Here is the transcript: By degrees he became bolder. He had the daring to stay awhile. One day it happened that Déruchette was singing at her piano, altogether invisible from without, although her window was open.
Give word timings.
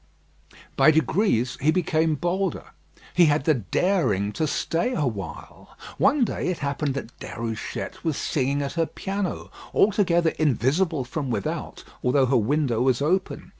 By 0.75 0.89
degrees 0.89 1.59
he 1.61 1.69
became 1.69 2.15
bolder. 2.15 2.63
He 3.13 3.25
had 3.27 3.43
the 3.43 3.53
daring 3.53 4.31
to 4.33 4.47
stay 4.47 4.93
awhile. 4.95 5.77
One 5.99 6.25
day 6.25 6.47
it 6.47 6.57
happened 6.57 6.95
that 6.95 7.15
Déruchette 7.19 8.03
was 8.03 8.17
singing 8.17 8.63
at 8.63 8.73
her 8.73 8.87
piano, 8.87 9.51
altogether 9.75 10.31
invisible 10.39 11.03
from 11.03 11.29
without, 11.29 11.83
although 12.03 12.25
her 12.25 12.35
window 12.37 12.81
was 12.81 12.99
open. 12.99 13.49